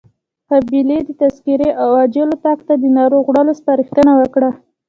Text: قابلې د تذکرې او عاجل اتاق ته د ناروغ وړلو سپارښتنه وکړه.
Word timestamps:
قابلې 0.49 0.97
د 1.03 1.09
تذکرې 1.21 1.69
او 1.81 1.89
عاجل 1.99 2.29
اتاق 2.35 2.59
ته 2.67 2.73
د 2.77 2.83
ناروغ 2.97 3.23
وړلو 3.27 3.53
سپارښتنه 3.59 4.11
وکړه. 4.19 4.49